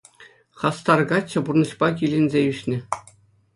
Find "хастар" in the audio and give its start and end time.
0.61-0.99